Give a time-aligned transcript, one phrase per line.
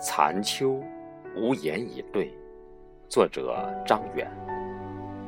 [0.00, 0.82] 残秋，
[1.36, 2.34] 无言以对。
[3.06, 4.26] 作者张远，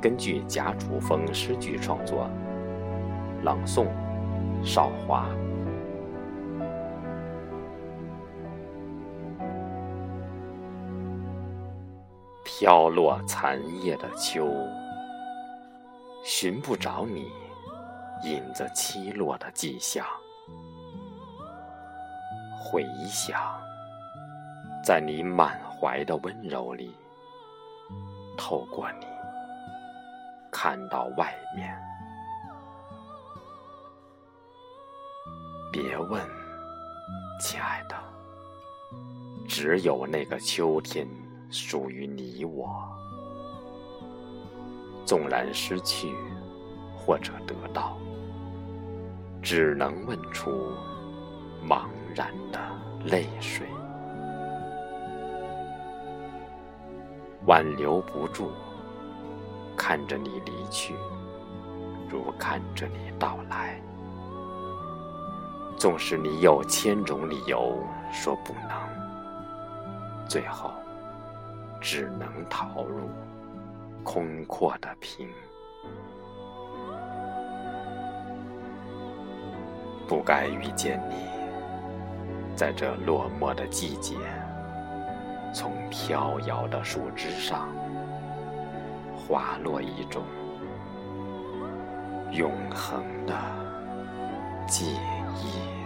[0.00, 2.30] 根据贾楚风诗句创作。
[3.43, 3.87] 朗诵：
[4.64, 5.29] 少华。
[12.45, 14.48] 飘落残叶的秋，
[16.25, 17.30] 寻不着你
[18.25, 20.06] 影子栖落的迹象。
[22.56, 23.39] 回想，
[24.84, 26.95] 在你满怀的温柔里，
[28.36, 29.06] 透过你，
[30.50, 31.72] 看到外面。
[35.70, 36.20] 别问，
[37.41, 37.96] 亲爱的，
[39.48, 41.06] 只有那个秋天
[41.50, 42.69] 属于你我。
[45.06, 46.12] 纵然失去，
[46.96, 47.96] 或者得到，
[49.41, 50.50] 只能问出。
[51.64, 52.58] 茫然的
[53.05, 53.69] 泪水，
[57.47, 58.51] 挽留不住，
[59.77, 60.95] 看着你离去，
[62.09, 63.81] 如看着你到来。
[65.77, 67.77] 纵使你有千种理由
[68.13, 70.70] 说不能，最后
[71.81, 73.09] 只能逃入
[74.05, 75.29] 空阔的屏。
[80.07, 81.17] 不该遇见你。
[82.55, 84.15] 在这落寞的季节，
[85.53, 87.69] 从飘摇的树枝上
[89.14, 90.25] 滑落一种
[92.31, 93.34] 永恒的
[94.67, 94.97] 记
[95.36, 95.81] 忆。